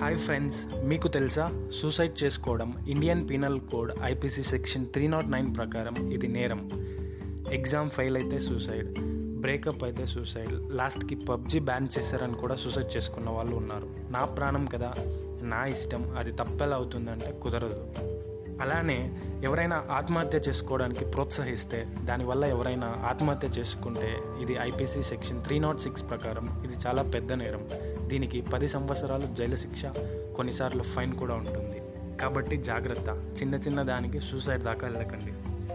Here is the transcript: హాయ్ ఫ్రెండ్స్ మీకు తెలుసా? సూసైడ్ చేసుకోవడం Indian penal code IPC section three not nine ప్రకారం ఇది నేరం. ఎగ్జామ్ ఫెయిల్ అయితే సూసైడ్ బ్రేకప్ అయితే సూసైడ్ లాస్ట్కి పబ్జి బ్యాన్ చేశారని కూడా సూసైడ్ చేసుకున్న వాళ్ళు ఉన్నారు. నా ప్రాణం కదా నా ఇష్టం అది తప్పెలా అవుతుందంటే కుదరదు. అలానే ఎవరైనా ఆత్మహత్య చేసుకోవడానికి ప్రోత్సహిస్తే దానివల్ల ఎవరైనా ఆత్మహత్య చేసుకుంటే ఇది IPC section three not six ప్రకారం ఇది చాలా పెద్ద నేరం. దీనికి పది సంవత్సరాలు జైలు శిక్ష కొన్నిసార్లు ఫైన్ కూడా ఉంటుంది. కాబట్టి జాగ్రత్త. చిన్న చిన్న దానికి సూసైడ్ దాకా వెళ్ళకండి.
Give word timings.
హాయ్ 0.00 0.16
ఫ్రెండ్స్ 0.16 0.58
మీకు 0.88 1.08
తెలుసా? 1.08 1.44
సూసైడ్ 1.80 2.22
చేసుకోవడం 2.22 2.70
Indian 2.88 3.22
penal 3.28 3.60
code 3.60 3.92
IPC 4.04 4.42
section 4.42 4.86
three 4.86 5.08
not 5.08 5.30
nine 5.30 5.48
ప్రకారం 5.56 5.96
ఇది 6.12 6.28
నేరం. 6.28 6.60
ఎగ్జామ్ 7.52 7.90
ఫెయిల్ 7.90 8.16
అయితే 8.16 8.38
సూసైడ్ 8.38 8.90
బ్రేకప్ 9.44 9.84
అయితే 9.84 10.06
సూసైడ్ 10.06 10.52
లాస్ట్కి 10.72 11.14
పబ్జి 11.14 11.60
బ్యాన్ 11.60 11.88
చేశారని 11.98 12.34
కూడా 12.34 12.54
సూసైడ్ 12.54 12.96
చేసుకున్న 12.96 13.30
వాళ్ళు 13.30 13.56
ఉన్నారు. 13.56 13.88
నా 14.10 14.24
ప్రాణం 14.24 14.66
కదా 14.66 14.94
నా 15.52 15.66
ఇష్టం 15.66 16.04
అది 16.18 16.32
తప్పెలా 16.32 16.76
అవుతుందంటే 16.76 17.32
కుదరదు. 17.42 17.80
అలానే 18.64 19.00
ఎవరైనా 19.44 19.84
ఆత్మహత్య 19.90 20.38
చేసుకోవడానికి 20.48 21.04
ప్రోత్సహిస్తే 21.04 21.86
దానివల్ల 22.04 22.44
ఎవరైనా 22.44 22.86
ఆత్మహత్య 23.10 23.48
చేసుకుంటే 23.60 24.18
ఇది 24.42 24.54
IPC 24.68 25.02
section 25.02 25.44
three 25.44 25.58
not 25.58 25.80
six 25.80 26.10
ప్రకారం 26.10 26.62
ఇది 26.64 26.76
చాలా 26.86 27.02
పెద్ద 27.02 27.32
నేరం. 27.32 27.64
దీనికి 28.06 28.40
పది 28.40 28.68
సంవత్సరాలు 28.68 29.34
జైలు 29.34 29.56
శిక్ష 29.56 29.86
కొన్నిసార్లు 30.36 30.82
ఫైన్ 30.82 31.14
కూడా 31.14 31.34
ఉంటుంది. 31.34 31.82
కాబట్టి 32.16 32.56
జాగ్రత్త. 32.56 33.08
చిన్న 33.40 33.54
చిన్న 33.54 33.82
దానికి 33.82 34.20
సూసైడ్ 34.20 34.62
దాకా 34.62 34.88
వెళ్ళకండి. 34.88 35.32